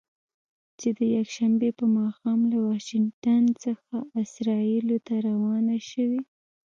[0.79, 6.21] چې د یکشنبې په ماښام له واشنګټن څخه اسرائیلو ته روانه شوې.